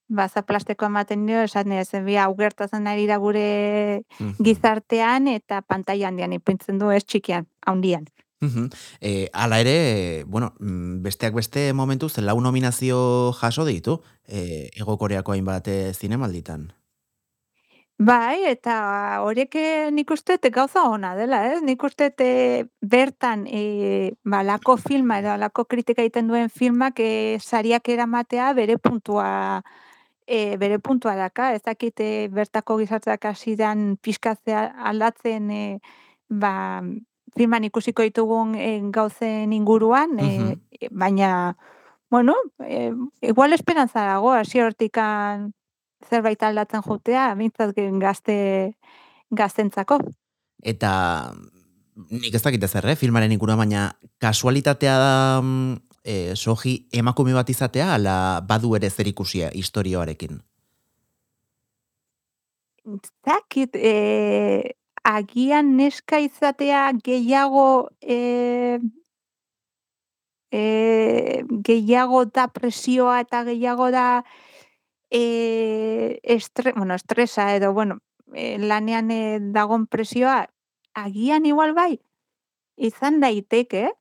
ba, 0.08 0.28
plastiko 0.46 0.86
ematen 0.86 1.26
dio, 1.26 1.42
esan 1.42 1.72
ez, 1.72 1.90
bi 2.04 2.16
augertazen 2.20 2.86
ari 2.86 3.06
da 3.06 3.18
gure 3.18 4.02
gizartean 4.44 5.28
eta 5.28 5.62
pantaila 5.62 6.08
handian 6.08 6.32
ipintzen 6.32 6.78
du 6.78 6.90
ez 6.90 7.04
txikian, 7.04 7.48
handian. 7.66 8.06
E, 9.00 9.30
ala 9.32 9.56
ere, 9.62 10.24
bueno, 10.26 10.52
mm, 10.60 11.00
besteak 11.02 11.32
beste 11.32 11.72
momentu 11.72 12.10
zen 12.10 12.26
lau 12.26 12.36
nominazio 12.44 13.32
jaso 13.32 13.64
ditu 13.64 14.02
e, 14.28 14.68
Ego 14.76 14.98
Koreako 14.98 15.32
hainbat 15.32 15.70
zinemalditan. 15.96 16.74
Bai, 17.98 18.42
eta 18.50 19.20
horiek 19.22 19.54
nik 19.94 20.10
uste 20.10 20.36
gauza 20.50 20.82
ona 20.90 21.14
dela, 21.14 21.44
ez? 21.52 21.62
Nik 21.62 21.82
uste 21.86 22.10
bertan 22.82 23.46
e, 23.46 24.12
balako 24.24 24.76
filma 24.76 25.20
edo 25.20 25.30
alako 25.30 25.64
kritika 25.64 26.02
egiten 26.02 26.26
duen 26.26 26.50
filmak 26.50 26.98
e, 26.98 27.38
sariak 27.38 27.88
eramatea 27.88 28.52
bere 28.52 28.78
puntua 28.78 29.62
e, 30.26 30.56
bere 30.56 30.80
puntua 30.80 31.14
daka, 31.14 31.52
ez 31.54 31.62
dakite 31.62 32.28
bertako 32.34 32.78
gizarteak 32.78 33.24
hasi 33.26 33.54
dan 33.56 33.96
pizkatzea 34.02 34.74
aldatzen 34.90 35.50
e, 35.50 35.78
ba, 36.28 36.82
filman 37.36 37.64
ikusiko 37.70 38.02
ditugun 38.02 38.56
e, 38.56 38.80
gauzen 38.90 39.52
inguruan, 39.52 40.18
e, 40.18 40.88
baina, 40.90 41.56
bueno, 42.10 42.34
e, 42.58 42.90
igual 43.22 43.52
esperantza 43.52 44.02
dago, 44.02 44.32
hasi 44.32 44.60
hortikan 44.60 45.52
zerbait 46.10 46.42
aldatzen 46.42 46.82
jutea, 46.84 47.34
mintzat 47.38 47.74
gazte 48.00 48.36
gaztentzako. 49.30 49.98
Eta 50.62 50.92
nik 52.10 52.34
ez 52.34 52.42
dakite 52.42 52.68
zer, 52.68 52.88
eh? 52.90 52.96
filmaren 52.98 53.32
inguruan, 53.32 53.60
baina 53.60 53.90
kasualitatea 54.22 54.94
da 54.98 55.14
e, 56.04 56.34
soji 56.34 56.76
emakume 56.92 57.34
bat 57.34 57.50
izatea, 57.50 57.94
ala 57.94 58.16
badu 58.46 58.74
ere 58.76 58.90
zer 58.90 59.08
ikusia 59.08 59.50
historioarekin? 59.54 60.40
Zakit, 63.24 63.76
e, 63.76 64.74
agian 65.04 65.76
neska 65.76 66.20
izatea 66.20 66.90
gehiago 67.04 67.88
e, 68.00 68.78
e, 70.52 71.44
gehiago 71.64 72.24
da 72.24 72.48
presioa 72.48 73.20
eta 73.24 73.44
gehiago 73.48 73.90
da 73.94 74.24
e, 75.10 76.20
estre, 76.22 76.72
bueno, 76.72 76.94
estresa 76.94 77.54
edo, 77.56 77.72
bueno, 77.72 77.98
e, 78.32 78.58
lanean 78.58 79.10
e, 79.10 79.38
dagon 79.40 79.86
presioa, 79.86 80.48
agian 80.94 81.46
igual 81.46 81.74
bai, 81.74 82.00
izan 82.76 83.20
daiteke, 83.20 83.86
eh? 83.86 83.92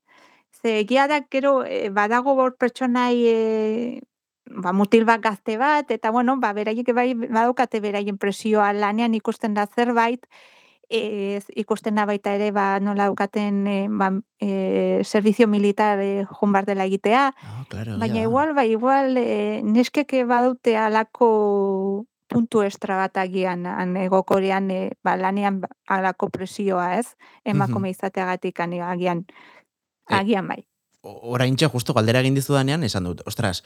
Ze 0.62 0.80
egia 0.80 1.08
da 1.08 1.22
gero 1.30 1.66
e, 1.66 1.90
badago 1.90 2.36
bor 2.36 2.56
pertsonai 2.58 3.16
e, 3.28 4.02
ba, 4.48 4.74
mutil 4.74 5.06
bat 5.06 5.22
gazte 5.22 5.58
bat, 5.58 5.90
eta 5.92 6.12
bueno, 6.12 6.38
ba, 6.40 6.54
beraiek 6.54 6.94
bai 6.96 7.14
badaukate 7.16 7.82
beraien 7.84 8.18
presioa 8.18 8.72
lanean 8.74 9.14
ikusten 9.16 9.54
da 9.54 9.68
zerbait, 9.68 10.26
e, 10.94 11.42
ikusten 11.58 11.98
da 11.98 12.06
baita 12.06 12.36
ere 12.38 12.52
ba, 12.54 12.78
nola 12.80 13.10
daukaten 13.10 13.66
e, 13.68 13.78
ba, 13.90 14.12
e, 14.40 15.02
servizio 15.04 15.48
militar 15.48 16.00
e, 16.00 16.26
junbar 16.30 16.66
dela 16.70 16.86
egitea. 16.86 17.32
Oh, 17.34 17.66
claro, 17.70 17.98
Baina 17.98 18.22
igual, 18.22 18.54
bai, 18.54 18.70
igual, 18.72 19.18
e, 19.18 19.62
neskeke 19.66 20.24
badute 20.30 20.78
alako 20.78 22.06
puntu 22.34 22.64
estra 22.66 22.96
bat 22.98 23.18
agian 23.22 23.66
egokorean 24.02 24.72
e, 24.72 24.82
ba, 25.04 25.18
lanean 25.18 25.62
alako 25.88 26.30
presioa, 26.34 26.94
ez? 26.98 27.16
Emakume 27.46 27.92
izateagatik 27.94 28.62
agian 28.64 29.26
Eh, 30.10 30.16
Agian 30.20 30.48
bai. 30.48 30.68
Orain 31.04 31.58
justo 31.60 31.92
galdera 31.94 32.22
egin 32.24 32.36
dizu 32.38 32.54
danean, 32.56 32.84
esan 32.88 33.04
dut, 33.04 33.22
ostras, 33.28 33.58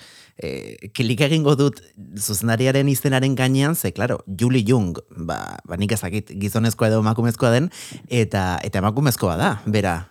e, 0.42 0.90
kilik 0.90 1.20
egingo 1.22 1.54
dut 1.56 1.84
zuzendariaren 2.18 2.90
izenaren 2.90 3.36
gainean, 3.38 3.76
ze, 3.76 3.92
klaro, 3.94 4.24
Julie 4.26 4.66
Jung, 4.66 4.98
ba, 5.14 5.60
ba 5.64 5.78
nik 5.78 5.94
ezakit 5.94 6.34
gizonezkoa 6.34 6.90
edo 6.90 7.04
emakumezkoa 7.06 7.52
den, 7.54 7.70
eta 8.10 8.58
eta 8.66 8.82
emakumezkoa 8.82 9.38
da, 9.38 9.52
bera. 9.68 10.08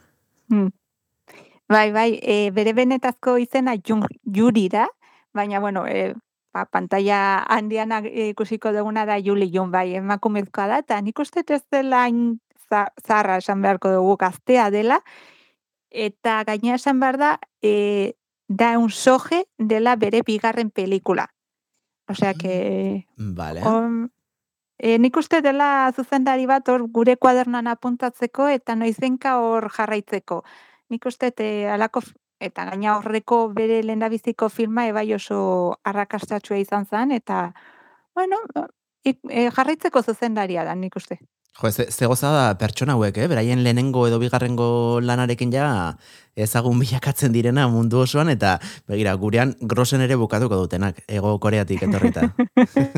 Hmm. 0.55 0.71
Bai, 1.67 1.91
bai, 1.91 2.21
e, 2.23 2.53
bere 2.55 2.77
benetazko 2.79 3.41
izena 3.43 3.75
Jung 3.75 4.07
Juri 4.23 4.69
da, 4.71 4.87
baina, 5.35 5.59
bueno, 5.59 5.83
e, 5.91 6.13
ba, 6.55 6.69
pantalla 6.71 7.43
handian 7.51 7.91
ikusiko 8.07 8.71
duguna 8.71 9.03
da 9.03 9.19
Julie 9.19 9.51
Jung, 9.51 9.75
bai, 9.75 9.97
emakumezkoa 9.99 10.71
da, 10.71 10.85
eta 10.87 11.03
nik 11.03 11.19
uste 11.19 11.43
ez 11.43 11.65
dela 11.75 12.07
zarra 12.71 13.43
esan 13.43 13.67
beharko 13.67 13.99
dugu 13.99 14.15
gaztea 14.23 14.71
dela, 14.71 15.03
eta 15.97 16.43
gaina 16.45 16.77
esan 16.77 17.01
behar 17.01 17.17
da, 17.19 17.31
e, 17.63 18.17
da 18.49 18.77
un 18.79 18.91
soje 18.91 19.47
dela 19.59 19.97
bere 19.97 20.21
bigarren 20.23 20.71
pelikula. 20.71 21.31
Osea, 22.09 22.35
que... 22.35 23.07
Mm, 23.17 23.35
vale. 23.35 23.63
On, 23.67 24.13
e, 24.79 24.99
nik 24.99 25.17
uste 25.17 25.41
dela 25.43 25.91
zuzendari 25.97 26.47
bat 26.47 26.69
hor 26.69 26.87
gure 26.93 27.17
kuadernan 27.17 27.67
apuntatzeko 27.67 28.49
eta 28.53 28.77
noizenka 28.77 29.39
hor 29.41 29.71
jarraitzeko. 29.73 30.43
Nik 30.93 31.09
uste 31.09 31.33
te 31.33 31.49
alako 31.73 32.05
eta 32.39 32.67
gaina 32.69 32.99
horreko 32.99 33.49
bere 33.57 33.81
lehendabiziko 33.83 34.51
filma 34.53 34.87
ebai 34.87 35.09
oso 35.17 35.79
arrakastatxua 35.89 36.59
izan 36.61 36.85
zen, 36.85 37.17
eta, 37.17 37.55
bueno, 38.15 38.43
e, 39.03 39.49
jarraitzeko 39.57 40.03
zuzendaria 40.03 40.65
da, 40.65 40.77
nik 40.77 40.97
uste. 41.01 41.19
Jo, 41.57 41.71
ze, 41.71 41.87
ze 41.91 42.07
da 42.21 42.55
pertsona 42.59 42.93
hauek, 42.93 43.17
eh? 43.17 43.27
beraien 43.29 43.63
lehenengo 43.65 44.07
edo 44.07 44.19
bigarrengo 44.19 45.01
lanarekin 45.01 45.53
ja 45.53 45.97
ezagun 46.37 46.79
bilakatzen 46.83 47.33
direna 47.33 47.67
mundu 47.69 48.03
osoan, 48.05 48.29
eta 48.29 48.59
begira, 48.87 49.15
gurean 49.15 49.55
grosen 49.61 50.03
ere 50.03 50.17
bukatuko 50.17 50.57
dutenak, 50.57 51.01
ego 51.09 51.39
koreatik 51.39 51.83
etorrita. 51.83 52.29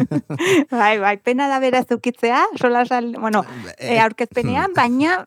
bai, 0.81 0.99
bai, 0.99 1.17
pena 1.23 1.47
da 1.49 1.61
beraz 1.61 1.87
ukitzea, 1.95 2.47
sola 2.59 2.85
sal, 2.85 3.15
bueno, 3.21 3.45
e, 3.79 3.99
aurkezpenean, 4.01 4.75
baina 4.75 5.25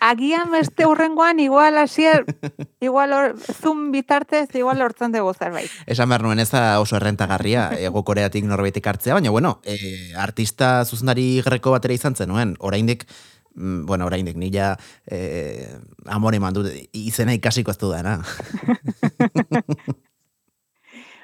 agian 0.00 0.50
beste 0.50 0.86
urrengoan 0.86 1.40
igual 1.40 1.78
hasier 1.78 2.24
igual 2.80 3.12
or, 3.12 3.38
zoom 3.38 3.90
bitartez 3.92 4.48
igual 4.54 4.82
hortzen 4.82 5.12
dugu 5.12 5.34
zerbait. 5.34 5.70
Esan 5.86 6.08
behar 6.08 6.24
nuen 6.24 6.40
ez 6.42 6.50
da 6.50 6.80
oso 6.80 6.96
errentagarria 6.96 7.70
ego 7.88 8.04
koreatik 8.04 8.46
norbaitek 8.48 8.86
hartzea, 8.86 9.16
baina 9.18 9.30
bueno, 9.30 9.58
e, 9.64 10.12
artista 10.16 10.84
zuzendari 10.84 11.42
greko 11.44 11.76
batera 11.76 11.94
izan 11.94 12.16
zen 12.16 12.30
oraindik 12.58 13.06
mm, 13.54 13.86
bueno, 13.86 14.06
oraindik 14.06 14.36
nila 14.36 14.76
e, 15.06 15.68
amore 16.06 16.40
mandu 16.40 16.64
izena 16.92 17.34
ikasiko 17.34 17.70
ez 17.70 17.78
du 17.78 17.90
dana. 17.90 18.20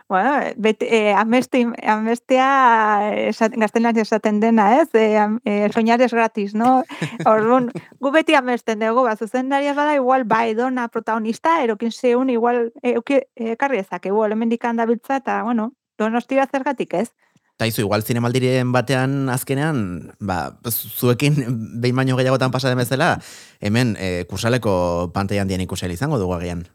bueno, 0.08 0.54
bet, 0.56 0.82
e, 0.82 1.12
amesti, 1.12 1.66
amestea 1.82 3.30
gaztelan 3.56 3.98
esaten 3.98 4.38
dena, 4.40 4.80
ez? 4.80 4.88
E, 4.94 5.18
e, 5.44 5.68
soñar 5.74 6.00
es 6.00 6.12
gratis, 6.12 6.54
no? 6.54 6.84
Orduan, 7.26 7.72
gu 7.98 8.12
beti 8.14 8.34
amesten 8.38 8.84
dugu, 8.84 9.02
bat 9.02 9.18
zuzendaria 9.18 9.74
bada, 9.74 9.96
igual, 9.98 10.24
bai, 10.24 10.54
dona 10.54 10.86
protagonista, 10.88 11.62
erokin 11.64 11.90
zeun, 11.90 12.30
igual, 12.30 12.72
ekarri 12.82 13.78
e, 13.78 13.80
ezak, 13.80 14.06
egu, 14.06 14.24
elemendik 14.24 14.64
handabiltza, 14.64 15.18
eta, 15.24 15.42
bueno, 15.42 15.72
donostira 15.98 16.46
zergatik, 16.46 16.94
ez? 16.94 17.10
Taizu, 17.56 17.80
igual 17.80 18.04
zinemaldiren 18.04 18.70
batean 18.70 19.30
azkenean, 19.32 20.12
ba, 20.20 20.58
zuekin 20.70 21.38
behin 21.80 21.96
baino 21.96 22.18
gehiagotan 22.18 22.52
pasa 22.52 22.68
demezela, 22.68 23.16
hemen 23.60 23.96
e, 23.98 24.26
kursaleko 24.28 25.10
pantaian 25.14 25.48
dien 25.48 25.64
ikusel 25.64 25.90
izango 25.90 26.20
dugu 26.20 26.36
agian. 26.36 26.66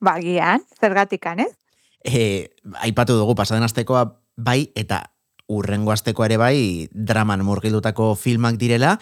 Ba, 0.00 0.16
gian, 0.24 0.64
zergatikan, 0.80 1.44
ez? 1.44 1.52
E, 2.04 2.50
aipatu 2.84 3.16
dugu 3.18 3.34
pasaden 3.34 3.64
astekoa 3.64 4.06
bai 4.36 4.70
eta 4.76 5.10
urrengo 5.48 5.92
asteko 5.92 6.24
ere 6.24 6.36
bai 6.40 6.88
draman 6.92 7.44
murgildutako 7.44 8.14
filmak 8.14 8.56
direla 8.60 8.98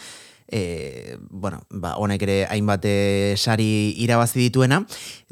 e, 0.53 1.17
bueno, 1.31 1.63
ba, 1.71 1.97
honek 1.97 2.23
ere 2.27 2.37
hainbat 2.51 2.85
e, 2.85 3.35
sari 3.41 3.95
irabazi 4.05 4.39
dituena. 4.43 4.83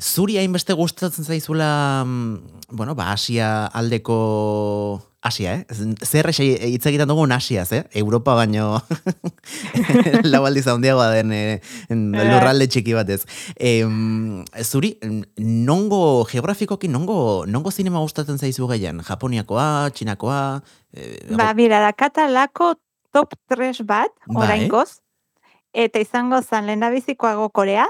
Zuri 0.01 0.39
hainbeste 0.41 0.73
gustatzen 0.73 1.29
zaizula, 1.29 2.05
mm, 2.07 2.67
bueno, 2.73 2.97
ba, 2.97 3.13
Asia 3.13 3.67
aldeko 3.67 5.10
Asia, 5.23 5.55
eh? 5.55 5.67
Zer 6.05 6.31
hitz 6.33 6.87
egiten 6.89 7.09
dugu 7.09 7.27
Asiaz, 7.33 7.73
eh? 7.73 7.83
Europa 7.93 8.35
baino 8.35 8.81
lau 10.33 10.47
aldiz 10.49 10.67
handiagoa 10.67 11.11
den 11.13 11.33
eh, 11.33 11.61
lurralde 11.91 12.67
txiki 12.67 12.95
batez. 12.97 13.27
Eh, 13.57 13.85
zuri, 14.65 14.97
nongo 15.37 16.25
geografikoki, 16.25 16.89
nongo, 16.89 17.45
nongo 17.47 17.71
zinema 17.71 18.01
gustatzen 18.01 18.39
zaizu 18.39 18.67
gehien? 18.73 19.03
Japoniakoa, 19.05 19.91
txinakoa? 19.93 20.63
Eh, 20.97 21.37
ba, 21.37 21.53
mira, 21.55 21.81
da 21.85 21.93
katalako 21.93 22.75
top 23.13 23.37
3 23.53 23.85
bat, 23.85 24.13
bai. 24.27 24.45
orain 24.45 24.69
goz, 24.69 25.03
eta 25.75 26.01
izango 26.01 26.41
zan 26.41 26.67
lehendabizikoago 26.67 27.51
Korea, 27.51 27.87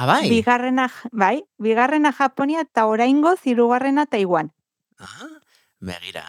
Ah, 0.00 0.06
bai. 0.06 0.30
Bigarrena, 0.30 0.86
bai, 1.12 1.42
bigarrena 1.60 2.14
Japonia 2.16 2.62
eta 2.64 2.86
oraingo 2.88 3.34
hirugarrena 3.44 4.06
Taiwan. 4.06 4.48
Ah, 4.96 5.28
begira. 5.76 6.24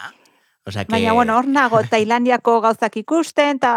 O 0.64 0.70
sea 0.70 0.84
que... 0.84 0.92
Baina, 0.92 1.12
bueno, 1.12 1.36
hor 1.38 1.48
nago, 1.48 1.82
Tailandiako 1.90 2.60
gauzak 2.62 2.96
ikusten, 3.00 3.58
eta 3.58 3.72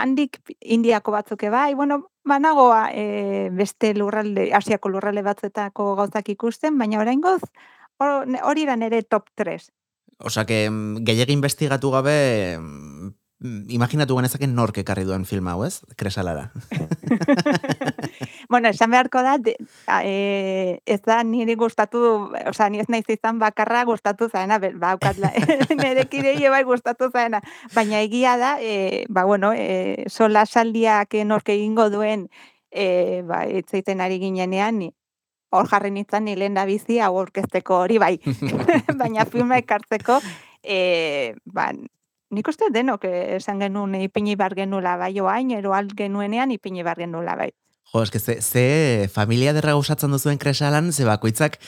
handik 0.00 0.40
Indiako 0.60 1.12
batzuke 1.12 1.50
bai, 1.52 1.74
bueno, 1.74 2.12
banagoa 2.24 2.88
e, 2.92 3.50
beste 3.52 3.92
lurralde, 3.94 4.50
Asiako 4.54 4.88
lurralde 4.88 5.22
batzetako 5.26 5.94
gauzak 5.96 6.32
ikusten, 6.32 6.78
baina 6.78 7.00
orain 7.00 7.20
goz, 7.20 7.42
hori 8.00 8.66
or, 8.66 8.82
ere 8.82 9.02
top 9.02 9.28
3. 9.36 9.70
Osa, 10.20 10.46
que 10.46 10.68
mm, 10.70 11.04
gehiagin 11.04 11.40
investigatu 11.40 11.90
gabe, 11.90 12.56
Mm, 12.58 13.12
imaginatu 13.40 14.16
genezaken 14.18 14.52
nork 14.54 14.78
ekarri 14.82 15.06
duen 15.08 15.24
film 15.24 15.48
hau, 15.48 15.62
ez? 15.64 15.80
Kresalara. 15.96 16.50
bueno, 18.52 18.68
esan 18.68 18.90
beharko 18.92 19.22
da, 19.24 19.38
de, 19.40 19.54
e, 20.04 20.80
ez 20.84 21.00
da 21.06 21.22
niri 21.24 21.56
gustatu, 21.56 22.02
oza, 22.50 22.68
ni 22.68 22.82
ez 22.82 22.88
naiz 22.92 23.06
izan 23.08 23.38
bakarra 23.40 23.86
gustatu 23.88 24.28
zaena, 24.28 24.58
ba, 24.60 24.96
nire 25.80 26.04
kirei 26.12 26.50
bai 26.52 26.62
gustatu 26.68 27.08
zaena, 27.10 27.40
baina 27.74 28.02
egia 28.04 28.36
da, 28.36 28.56
e, 28.60 29.06
ba, 29.08 29.24
bueno, 29.24 29.54
e, 29.56 30.04
sola 30.08 30.44
saldiak 30.44 31.16
nork 31.24 31.48
egingo 31.48 31.88
duen, 31.88 32.28
e, 32.70 33.22
ba, 33.24 33.46
etzaiten 33.48 34.04
ari 34.04 34.20
ginenean, 34.20 34.82
hor 35.50 35.66
jarri 35.70 35.90
nintzen 35.90 36.28
ni 36.28 36.36
lehen 36.36 36.54
da 36.54 36.66
bizi, 36.68 37.00
hau 37.00 37.14
orkesteko 37.22 37.80
hori 37.86 37.96
bai, 37.98 38.18
baina 39.00 39.24
filma 39.24 39.56
ekartzeko, 39.64 40.20
e, 40.62 41.32
ba, 41.46 41.70
Nik 42.30 42.46
uste 42.46 42.68
denok 42.70 43.08
esan 43.10 43.58
genuen 43.58 43.96
ipini 43.98 44.36
bar 44.38 44.54
genula 44.54 44.94
bai 45.00 45.16
oain, 45.18 45.50
ero 45.50 45.72
alt 45.74 45.96
genuenean 45.98 46.52
ipini 46.54 46.84
bar 46.86 47.00
genula 47.02 47.34
bai. 47.34 47.50
Jo, 47.90 48.04
eske 48.04 48.20
ze, 48.20 48.36
ze 48.40 49.08
familia 49.10 49.50
derra 49.52 49.72
gauzatzen 49.74 50.12
duzuen 50.14 50.38
kresalan, 50.38 50.92
ze 50.92 51.04
bakoitzak, 51.08 51.58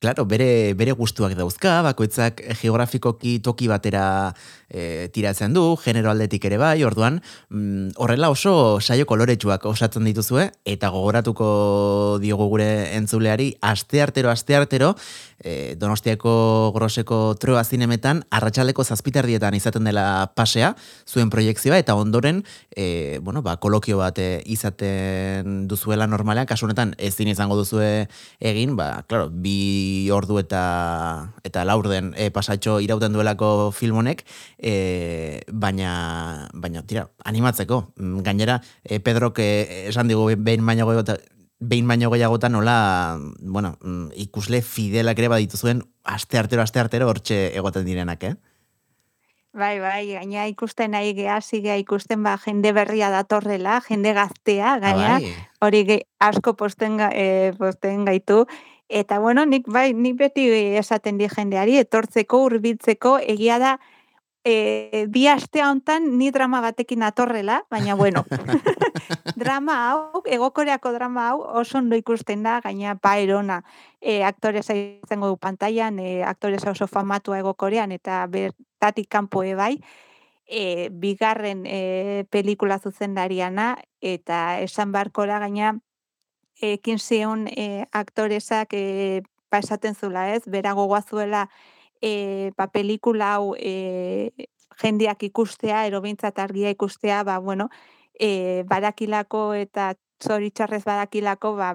claro, 0.00 0.24
bere, 0.26 0.74
bere 0.74 0.92
gustuak 0.98 1.36
dauzka, 1.38 1.80
bakoitzak 1.86 2.42
geografikoki 2.58 3.38
toki 3.38 3.68
batera 3.70 4.34
e, 4.66 5.08
tiratzen 5.14 5.54
du, 5.54 5.76
genero 5.78 6.10
aldetik 6.10 6.44
ere 6.48 6.58
bai, 6.58 6.82
orduan, 6.82 7.20
mm, 7.50 7.94
horrela 8.02 8.32
oso 8.34 8.80
saio 8.80 9.06
koloretsuak 9.06 9.66
osatzen 9.70 10.08
dituzue, 10.08 10.48
eta 10.66 10.90
gogoratuko 10.90 12.18
diogu 12.22 12.48
gure 12.50 12.70
entzuleari, 12.98 13.52
aste 13.62 14.02
artero, 14.02 14.32
aste 14.34 14.56
artero, 14.58 14.96
e, 15.38 15.76
donostiako 15.78 16.72
groseko 16.74 17.20
troa 17.38 17.62
zinemetan, 17.62 18.24
arratsaleko 18.30 18.82
zazpiterdietan 18.82 19.54
izaten 19.54 19.86
dela 19.86 20.32
pasea, 20.34 20.74
zuen 21.06 21.30
proiektzioa, 21.30 21.78
eta 21.78 21.94
ondoren, 21.94 22.42
e, 22.74 23.20
bueno, 23.22 23.44
ba, 23.46 23.56
kolokio 23.62 24.02
bat 24.02 24.18
e, 24.18 24.42
izaten 24.50 25.68
duzuela 25.70 26.10
normalean, 26.10 26.50
kasu 26.50 26.66
honetan 26.66 26.96
ezin 26.98 27.30
izango 27.30 27.54
duzue 27.54 28.08
egin, 28.42 28.74
ba, 28.74 29.04
claro, 29.06 29.30
bi 29.30 29.59
ordu 30.12 30.38
eta 30.40 30.62
eta 31.44 31.64
laurden 31.64 32.12
e, 32.16 32.30
pasatxo 32.34 32.78
irauten 32.84 33.12
duelako 33.12 33.70
film 33.76 34.02
honek, 34.02 34.24
e, 34.58 35.42
baina, 35.52 36.48
baina, 36.54 36.82
tira, 36.86 37.08
animatzeko. 37.24 37.82
Mm, 37.96 38.24
gainera, 38.26 38.60
e, 38.84 39.00
Pedrok 39.00 39.38
e, 39.38 39.86
esan 39.88 40.08
digu 40.10 40.28
behin 40.36 40.66
baino 40.66 40.88
behin 41.60 41.88
baino 41.88 42.10
gehiagotan 42.10 42.52
nola, 42.52 43.18
bueno, 43.40 43.76
mm, 43.82 44.12
ikusle 44.26 44.62
fidelak 44.62 45.18
ere 45.18 45.28
baditu 45.28 45.58
aste 46.04 46.38
artero, 46.38 46.62
aste 46.62 46.80
artero 46.80 47.08
hortxe 47.08 47.52
egoten 47.54 47.84
direnak, 47.84 48.24
eh? 48.24 48.36
Bai, 49.52 49.80
bai, 49.82 50.06
gaina 50.06 50.44
ikusten 50.46 50.92
nahi 50.94 51.10
geha, 51.12 51.40
zigea 51.42 51.74
ikusten 51.80 52.22
ba, 52.22 52.36
jende 52.38 52.70
berria 52.72 53.08
datorrela, 53.10 53.80
jende 53.82 54.12
gaztea, 54.14 54.76
ah, 54.76 54.78
gaina, 54.78 55.16
bai. 55.18 55.32
hori 55.60 55.80
ge, 55.88 55.96
asko 56.22 56.54
posten, 56.54 57.00
e, 57.10 57.50
posten 57.58 58.04
gaitu. 58.06 58.44
Eta 58.90 59.20
bueno, 59.22 59.44
nik 59.46 59.68
bai, 59.70 59.92
nik 59.94 60.16
beti 60.18 60.48
esaten 60.80 61.18
di 61.18 61.28
jendeari, 61.30 61.76
etortzeko, 61.78 62.42
hurbiltzeko 62.42 63.18
egia 63.22 63.60
da, 63.62 63.76
e, 64.42 65.06
bi 65.08 65.28
astea 65.30 65.68
hontan 65.70 66.08
ni 66.18 66.32
drama 66.34 66.60
batekin 66.60 67.04
atorrela, 67.06 67.62
baina 67.70 67.94
bueno, 67.94 68.24
drama 69.36 69.76
hau, 69.86 70.22
egokoreako 70.26 70.92
drama 70.92 71.28
hau, 71.28 71.40
oso 71.62 71.78
ondo 71.78 71.96
ikusten 71.96 72.42
da, 72.42 72.58
gaina 72.64 72.96
paerona 72.96 73.60
e, 74.00 74.24
aktoresa 74.24 74.74
izango 74.74 75.28
du 75.30 75.36
pantailan, 75.38 75.98
e, 75.98 76.22
aktoresa 76.26 76.72
oso 76.74 76.88
famatua 76.90 77.38
egokorean, 77.40 77.92
eta 77.92 78.24
bertatik 78.26 79.08
kanpo 79.08 79.44
bai, 79.56 79.76
e, 80.46 80.88
bigarren 80.90 81.62
e, 81.66 82.26
pelikula 82.30 82.78
zuzendariana, 82.78 83.76
eta 84.00 84.58
esan 84.60 84.92
barkora 84.92 85.38
gaina, 85.38 85.76
ekin 86.60 86.98
zion 86.98 87.46
e, 87.48 87.86
aktoresak 87.92 88.74
e, 88.74 89.22
pasaten 89.50 89.94
zula 89.94 90.28
ez, 90.34 90.42
bera 90.46 90.72
gogoazuela, 90.72 91.48
e, 92.02 92.52
ba, 92.56 92.68
pelikula 92.68 93.34
hau 93.36 93.54
e, 93.58 94.30
jendeak 94.80 95.22
ikustea, 95.28 95.84
erobintzat 95.86 96.38
argia 96.38 96.70
ikustea, 96.70 97.22
ba, 97.24 97.38
bueno, 97.38 97.68
e, 98.14 98.64
badakilako 98.68 99.54
eta 99.54 99.94
zoritxarrez 100.22 100.84
badakilako, 100.84 101.54
ba, 101.56 101.74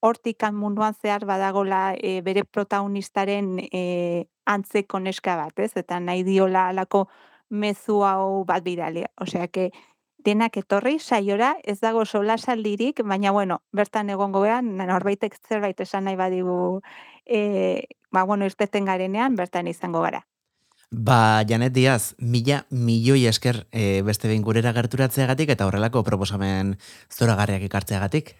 hortikan 0.00 0.54
munduan 0.54 0.94
zehar 0.94 1.24
badagola 1.26 1.94
e, 1.98 2.20
bere 2.22 2.44
protagonistaren 2.44 3.56
e, 3.72 4.26
antzeko 4.46 5.00
neska 5.02 5.36
bat, 5.36 5.58
ez? 5.58 5.72
Eta 5.76 5.98
nahi 6.00 6.22
diola 6.26 6.68
alako 6.72 7.08
mezu 7.50 8.02
hau 8.06 8.44
bat 8.46 8.62
bidalea. 8.64 9.10
Osea, 9.20 9.48
que 9.48 9.70
denak 10.24 10.56
etorri 10.56 10.98
saiora 10.98 11.56
ez 11.64 11.78
dago 11.80 12.04
sola 12.04 12.38
saldirik, 12.38 13.02
baina 13.04 13.30
bueno, 13.30 13.62
bertan 13.72 14.10
egongo 14.10 14.42
bean, 14.42 14.76
norbaitek 14.76 15.38
zerbait 15.48 15.80
esan 15.80 16.04
nahi 16.04 16.16
badigu 16.16 16.80
e, 17.24 17.86
ba, 18.10 18.24
bueno, 18.24 18.44
irteten 18.44 18.84
garenean, 18.84 19.36
bertan 19.36 19.68
izango 19.68 20.02
gara. 20.02 20.24
Ba, 20.90 21.44
Janet 21.44 21.74
Diaz, 21.76 22.14
mila 22.18 22.62
milioi 22.70 23.26
esker 23.28 23.66
e, 23.72 24.00
beste 24.02 24.28
behin 24.28 24.42
gurera 24.42 24.72
gerturatzeagatik 24.72 25.52
eta 25.52 25.66
horrelako 25.68 26.02
proposamen 26.04 26.78
zoragarriak 27.12 27.66
ikartzeagatik. 27.68 28.36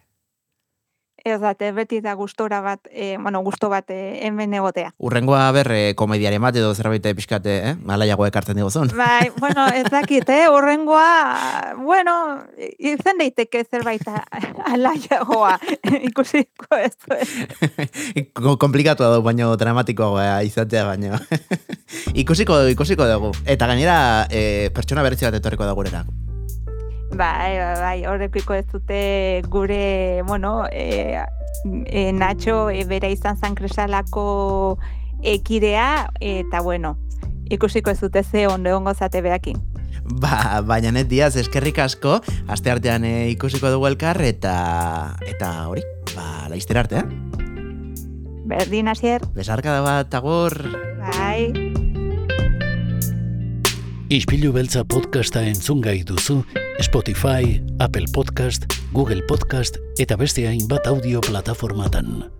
Ez 1.25 1.41
date, 1.41 1.73
beti 1.75 2.01
da 2.01 2.15
gustora 2.15 2.61
bat, 2.63 2.87
e, 2.91 3.17
bueno, 3.19 3.41
gusto 3.43 3.69
bat 3.69 3.91
e, 3.91 4.21
hemen 4.27 4.55
egotea. 4.55 4.93
Urrengoa 5.03 5.51
ber, 5.53 5.71
e, 5.75 5.95
komediare 5.99 6.39
bat 6.39 6.57
edo 6.57 6.71
zerbait 6.75 7.05
pixkate, 7.19 7.57
eh? 7.71 7.75
Malaiago 7.83 8.27
ekartzen 8.27 8.59
dugu 8.59 8.71
zon. 8.71 8.93
Bai, 8.97 9.31
bueno, 9.43 9.67
ez 9.75 9.85
dakit, 9.91 10.29
eh? 10.31 10.47
Urrengoa, 10.53 11.75
bueno, 11.83 12.15
izen 12.79 13.19
daiteke 13.19 13.65
zerbait 13.65 14.07
alaiagoa 14.71 15.57
ikusiko 16.09 16.79
ez. 16.79 16.95
Komplikatu 18.59 19.03
da, 19.05 19.19
baino 19.25 19.51
dramatikoa 19.59 20.41
izatea 20.47 20.87
baino. 20.93 21.19
ikusiko, 22.23 22.63
ikusiko 22.75 23.11
dugu. 23.11 23.35
Eta 23.45 23.67
gainera, 23.67 23.99
e, 24.31 24.71
pertsona 24.75 25.03
berretzi 25.07 25.29
bat 25.29 25.41
etorriko 25.43 25.67
da 25.67 25.77
gurera. 25.79 26.07
Bai, 27.11 27.57
bai, 27.57 27.77
bai, 27.81 27.99
horrekiko 28.07 28.55
ez 28.55 28.66
dute 28.68 29.42
gure, 29.49 30.23
bueno, 30.27 30.66
e, 30.71 31.16
e, 31.87 32.12
Nacho 32.12 32.68
e, 32.68 32.85
bera 32.85 33.09
izan 33.09 33.38
zan 33.38 33.57
kresalako 33.57 34.79
ekidea, 35.25 36.11
eta 36.21 36.61
bueno, 36.61 36.99
ikusiko 37.49 37.90
ez 37.90 38.01
dute 38.01 38.23
ze 38.23 38.47
ondo 38.47 38.77
ongo 38.77 38.94
zate 38.94 39.23
behakin. 39.25 39.57
Ba, 40.21 40.61
baina 40.64 40.92
net 40.92 41.09
diaz, 41.09 41.35
eskerrik 41.37 41.81
asko, 41.81 42.21
aste 42.47 42.71
artean 42.71 43.05
e, 43.05 43.31
ikusiko 43.33 43.73
dugu 43.73 43.88
elkar, 43.88 44.21
eta 44.23 45.16
eta 45.27 45.53
hori, 45.68 45.83
ba, 46.14 46.47
laizter 46.53 46.85
arte, 46.85 47.03
eh? 47.03 47.44
Berdin, 48.49 48.88
asier. 48.88 49.25
Besarka 49.35 49.75
da 49.77 49.83
bat, 49.85 50.14
agur. 50.14 50.55
Bai. 51.01 51.53
Ispilu 54.09 54.55
beltza 54.55 54.87
podcasta 54.88 55.42
entzun 55.44 55.83
gai 55.85 56.01
duzu, 56.09 56.40
Spotify, 56.79 57.59
Apple 57.81 58.07
Podcast, 58.12 58.64
Google 58.93 59.23
Podcast 59.27 59.79
eta 59.99 60.17
beste 60.17 60.47
hainbat 60.47 60.87
audio 60.87 61.21
plataformatan. 61.21 62.31